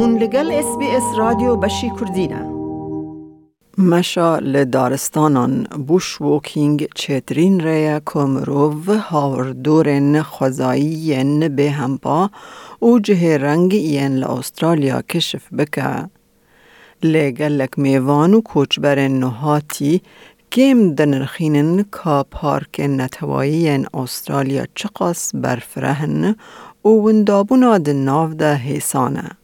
[0.00, 2.50] هون لگل اس بی اس رادیو بشی کردینه
[3.78, 12.30] مشا لدارستانان بوش ووکینگ چترین ریا کمرو و هاوردورن خوزایی به همپا
[12.78, 16.10] او جه رنگ ین لأسترالیا کشف بکه.
[17.02, 20.02] لگلک میوان و کوچبر نهاتی
[20.52, 26.36] کم دنرخینن کا پارک نتوایی استرالیا چقاس برفرهن
[26.82, 29.39] او وندابونا د ناو ده.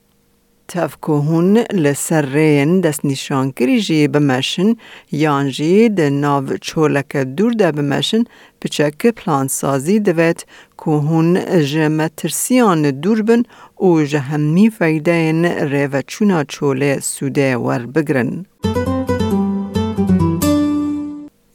[0.68, 4.74] تفکوهون لسر رین دست نشان کری جی بمشن
[5.12, 8.24] یان جی ده ناو چولک دور ده بمشن
[8.60, 10.46] پچک پلان سازی دوید
[10.78, 13.42] که هون جمع ترسیان دور بن
[13.76, 18.46] او جهمی فیده این ریو چونا چوله سوده ور بگرن.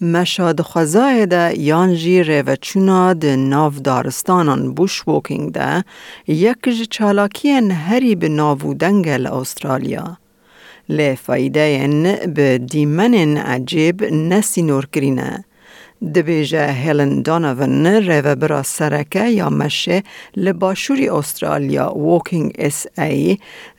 [0.02, 5.84] مشاد خوزای ده یان جی ریوچونا ده ناو دارستانان بوش ووکینگ ده
[6.28, 7.50] یک چالاکی
[7.88, 10.18] هری به ناو دنگل استرالیا.
[10.90, 15.46] لی فایده به دیمن عجیب نسی نور کرینه.
[16.16, 20.04] دبیجه هلن دانوون ریو برا سرکه یا مشه
[20.36, 23.38] لباشوری استرالیا ووکینگ اس ای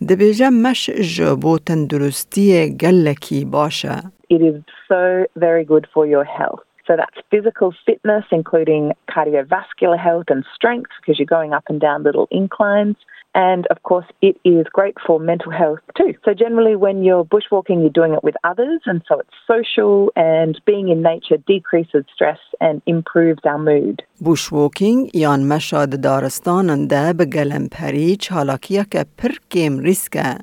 [0.09, 4.03] دبیجه مش جبو تندرستی گلکی باشه.
[4.33, 6.61] It is so very good for your health.
[6.87, 12.03] So that's physical fitness, including cardiovascular health and strength, because you're going up and down
[12.03, 12.97] little inclines.
[13.35, 16.15] And of course, it is great for mental health too.
[16.25, 20.59] So, generally, when you're bushwalking, you're doing it with others, and so it's social, and
[20.65, 24.03] being in nature decreases stress and improves our mood.
[24.24, 30.38] Bushwalking یان مشاد دارستان ده به گلمپری چالاکیه که پر کم ریسکه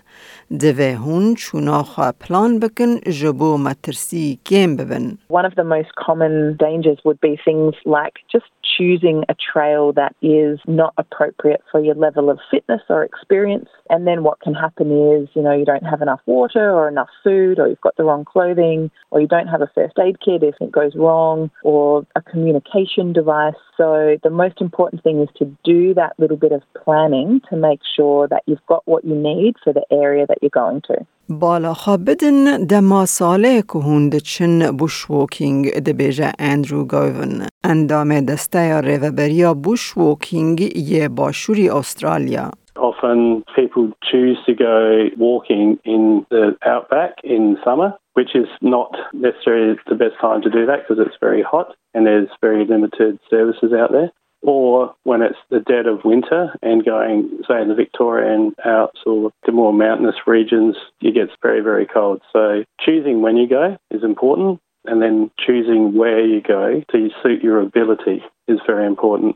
[0.60, 5.18] دوه هون چونا خواه پلان بکن جبو مترسی کم ببن.
[5.28, 10.14] One of the most common dangers would be things like just choosing a trail that
[10.22, 13.68] is not appropriate for your level of fitness or experience.
[13.90, 17.12] And then what can happen is, you know, you don't have enough water or enough
[17.22, 20.42] food, or you've got the wrong clothing, or you don't have a first aid kit
[20.42, 23.54] if it goes wrong, or a communication device.
[23.78, 27.80] So the most important thing is to do that little bit of planning to make
[27.96, 30.96] sure that you've got what you need for the area that you're going to.
[31.28, 31.74] بالا
[32.06, 39.96] بدن دما ساله که هند چن بوش ووکینگ دبیجه اندرو گوون اندام دسته ریوبریا بوش
[39.96, 42.50] ووکینگ یه باشوری استرالیا
[42.99, 49.77] often people choose to go walking in the outback in summer, which is not necessarily
[49.87, 53.71] the best time to do that because it's very hot and there's very limited services
[53.73, 54.11] out there.
[54.41, 59.31] Or when it's the dead of winter and going, say, in the Victorian Alps or
[59.45, 62.21] the more mountainous regions, it gets very, very cold.
[62.31, 67.43] So choosing when you go is important and then choosing where you go to suit
[67.43, 69.35] your ability is very important.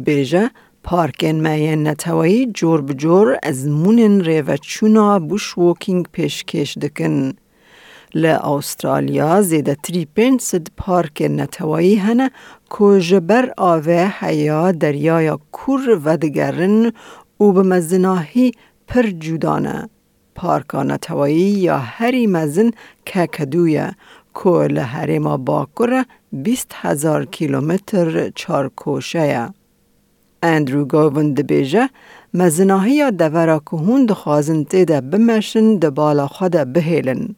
[0.00, 0.50] Beja,
[0.84, 7.32] پارکن مین نتوایی جور بجور از مونن ریوچونا بوش ووکینگ پیشکش دکن.
[8.14, 10.40] لأسترالیا زیده تری پنج
[10.76, 12.30] پارک نتوایی هنه
[12.78, 16.92] که جبر آوه حیا دریای کور و دگرن
[17.40, 18.52] و به مزناهی
[18.88, 19.88] پر جودانه.
[20.34, 22.70] پارکا نتوایی یا هری مزن
[23.06, 23.90] که کدویه
[24.34, 29.50] که لحری ما باکره بیست هزار کیلومتر چارکوشه
[30.42, 31.90] اندرو گوون دبیجه
[32.34, 37.28] مزناهی دورا که هون دخوازن تیده بمشن دبالا خود بهیلن.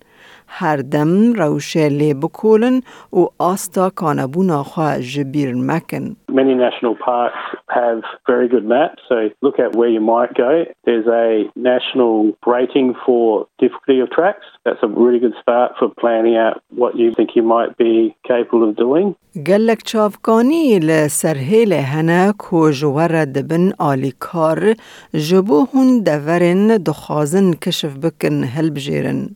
[0.54, 2.80] هر دم روشه لی بکولن
[3.12, 6.16] و آستا کانبونا خواه جبیر مکن.
[6.40, 7.42] Many national parks
[7.80, 8.00] have
[8.32, 10.52] very good maps, so look at where you might go.
[10.86, 11.28] There's a
[11.70, 12.14] national
[12.54, 14.46] rating for difficulty of tracks.
[14.64, 17.94] That's a really good start for planning out what you think you might be
[18.30, 19.06] capable of doing.
[19.46, 24.74] گلک چافکانی لسرهیل هنه کو جوار دبن آلی کار
[25.14, 29.28] جبو هون دورن دخوازن کشف بکن هل بجیرن.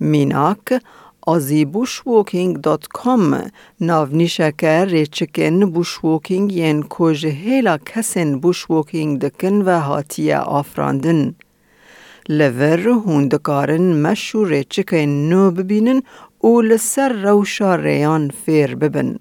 [0.00, 0.80] میناک
[1.26, 3.24] azibbushwalking.com
[3.80, 11.34] ناونیشکه ریچکن بوشووکینگ ین کوژ هیلا کسن بوشووکینگ دکن و هاتیه آفراندن.
[12.28, 16.02] لور هوندکارن مشو ریچکه نو ببینن
[16.38, 19.18] او لسر روشا ریان فیر ببن.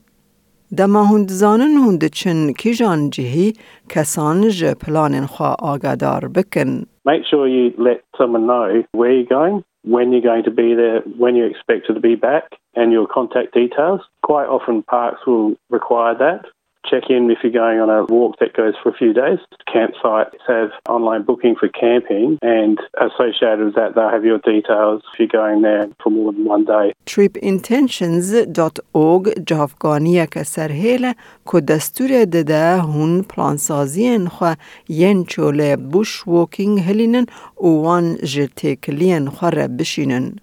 [0.77, 3.53] دما هند زانن هند چن کیجان جهی
[3.89, 6.71] کسان ج پلان خوا آگادار بکن.
[7.05, 11.01] Make sure you let someone know where you're going when you're going to be there,
[11.17, 12.43] when you're expected to be back,
[12.75, 14.01] and your contact details.
[14.23, 16.45] Quite often, parks will require that.
[16.94, 19.40] check in if you're going on a walk that goes for a few days.
[19.74, 25.18] Campsites have online booking for camping, and associated with that, they'll have your details if
[25.18, 26.92] you're going there for more than one day.
[27.06, 31.12] tripintentions.org جافگانی که سرهیل
[31.52, 34.52] که دستور دده هون پلانسازی خو
[34.88, 37.26] ین چوله بوش ووکینگ هلینن
[37.60, 40.36] و وان جتکلین خو بشینن.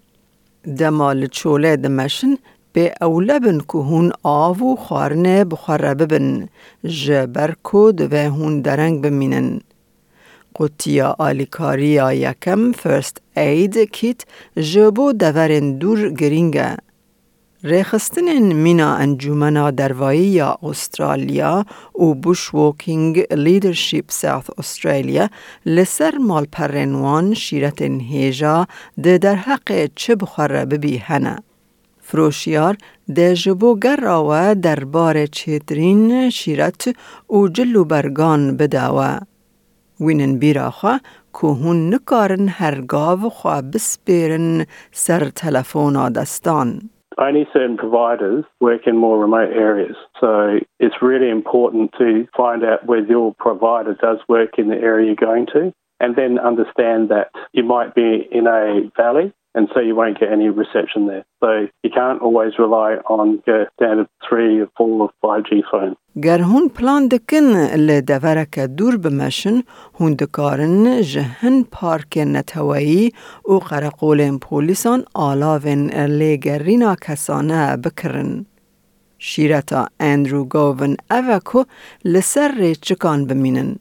[0.78, 2.36] دمال چوله دمشن
[2.77, 6.49] به اوله بن که هون آو و خارنه بخوره ببن
[6.85, 9.61] جبر کود و هون درنگ بمینن.
[10.59, 14.21] قطیا آلیکاریا یکم فرست اید کیت
[14.55, 16.77] جبو دورن دور گرینگه.
[17.63, 21.65] ریخستن مینا انجومنا دروایی یا استرالیا
[21.99, 25.29] و بوش ووکینگ لیدرشپ ساوث استرالیا
[25.65, 28.67] لسر مال پرنوان شیرت هیجا
[29.03, 31.46] ده در حق چه بخوره ببی هنه.
[33.33, 36.95] جبو گراوه دربار چیترین شیرت
[37.29, 39.17] و جلو برگان بداوه.
[39.99, 40.97] وینن بیراخوا
[41.33, 46.89] که هون نکارن هرگاو خوا بسپیرن سر تلفون دستان.
[47.19, 49.97] Only certain providers work in more remote areas.
[50.21, 55.07] So it's really important to find out whether your provider does work in the area
[55.07, 59.79] you're going to and then understand that you might be in a valley and so
[59.89, 61.23] you won't get any reception there.
[61.43, 61.49] So
[61.83, 65.95] you can't always rely on your standard 3 or 4 or 5G phone.
[66.23, 69.61] گر هون پلان دکن لدورک دور بمشن
[69.99, 73.11] هون دکارن جهن پارک نتوایی
[73.45, 78.45] و قرقول پولیسان آلاوین لگرینا کسانه بکرن.
[79.19, 81.63] شیرتا اندرو گوون اوکو
[82.05, 83.75] لسر چکان بمینن.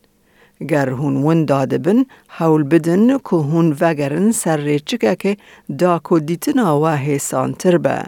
[0.70, 5.38] گر هون ون داده بن حول بدن که هون وگرن سر ریچکه که
[5.80, 8.04] دا کو دیتنا و حسان تر به.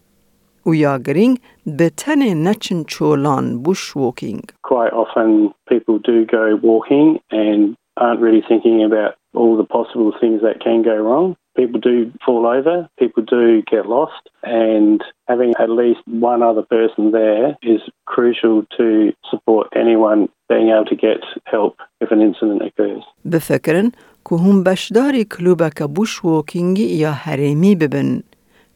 [0.65, 1.38] و یا گرینگ
[1.77, 4.44] به تن نچن چولان بوش ووکینگ.
[4.63, 10.42] Quite often people do go walking and aren't really thinking about all the possible things
[10.42, 11.36] that can go wrong.
[11.56, 17.12] People do fall over, people do get lost, and having at least one other person
[17.12, 23.05] there is crucial to support anyone being able to get help if an incident occurs.
[23.33, 23.93] بفکرن
[24.29, 28.23] که هم بشداری کلوبک بوش ووکینگ یا حریمی ببن.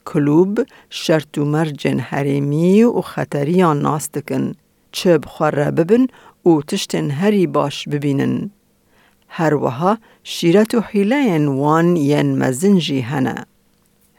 [0.05, 0.61] کلوب
[0.91, 4.53] شرط و مرجن حریمی و خطریان ناستکن.
[4.93, 6.07] چه بخوره ببن
[6.47, 8.51] و تشتن هری باش ببینن.
[9.29, 13.35] هر وها شیرت و حیله وان ین مزنجی هنه.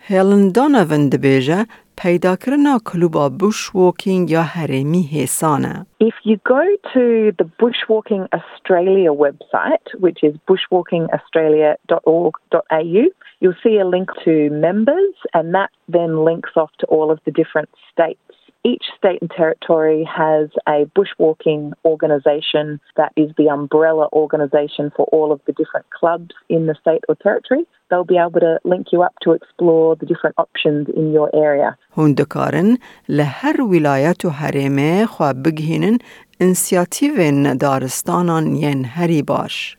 [0.08, 1.66] هیلن دانوون دبیجه
[2.03, 5.87] پیدا کرنا کلوبا بوش ووکینگ یا حریمی حسانه.
[6.01, 13.05] If you go to the Bushwalking Australia website, which is bushwalkingaustralia.org.au,
[13.41, 17.33] you'll see a link to members, and that then links off to all of the
[17.41, 18.32] different states.
[18.65, 25.31] Each state and territory has a bushwalking organisation that is the umbrella organisation for all
[25.33, 27.65] of the different clubs in the state or territory.
[27.89, 31.77] They'll be able to link you up to explore the different options in your area.
[31.97, 32.79] هون دکارن
[33.09, 35.99] لهر ولایت و حریمه خواه بگهینن
[36.41, 37.15] انسیاتیو
[37.61, 39.79] دارستانان ین هری باش.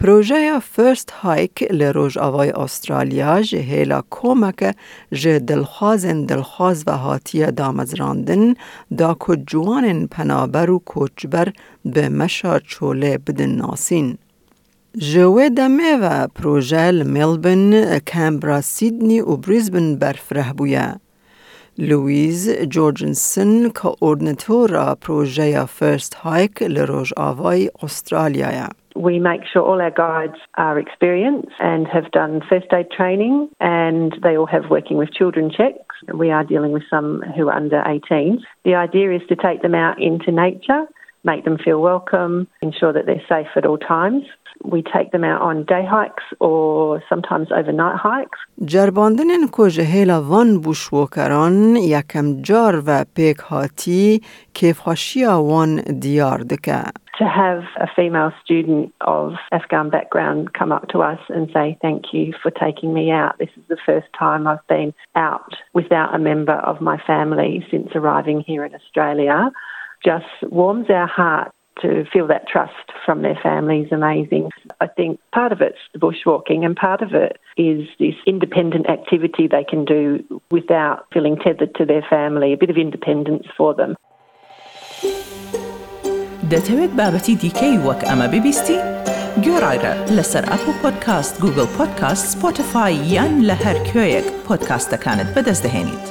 [0.00, 4.74] پروژه فرست هایک لروژ آوای استرالیا جهیلا کومک
[5.12, 8.54] جه دلخوازن دلخواز و هاتی دامزراندن
[8.98, 11.52] دا که جوان پنابر و کوچبر
[11.84, 14.18] به مشا چوله بدن ناسین.
[14.98, 21.00] جوه دمه و پروژه لملبن، کمبرا، سیدنی و بریزبن برفره بویه.
[21.78, 26.62] لویز جورجنسن کوردنتورا پروژه فرست هایک
[27.16, 28.79] آوای استرالیا.
[28.96, 34.16] We make sure all our guides are experienced and have done first aid training and
[34.22, 35.96] they all have working with children checks.
[36.12, 38.44] We are dealing with some who are under 18.
[38.64, 40.86] The idea is to take them out into nature,
[41.24, 44.24] make them feel welcome, ensure that they're safe at all times.
[44.63, 48.39] We take them out on day hikes or sometimes overnight hikes.
[48.65, 54.21] جرباندن کجه هیلا وان بوشوکران یکم جار و پیک هاتی
[54.53, 56.83] کیفخاشیا وان دیار دکه.
[57.17, 62.13] To have a female student of Afghan background come up to us and say, Thank
[62.13, 63.37] you for taking me out.
[63.37, 67.89] This is the first time I've been out without a member of my family since
[67.95, 69.49] arriving here in Australia.
[70.03, 70.25] Just
[70.59, 74.49] warms our heart to feel that trust from their family is amazing.
[74.79, 79.47] I think part of it's the bushwalking and part of it is this independent activity
[79.47, 83.95] they can do without feeling tethered to their family, a bit of independence for them.
[86.53, 88.79] دەتەوێت بابەتی دیکەی وەک ئەمە ببیستی؟
[89.45, 96.08] گۆڕایرە لەسەر ئەپ و پۆدکاست گوگل پۆدکاست سپۆتفاای یان لە هەر کوێیەک پۆدکاستەکانت بەدەستدەێنیت.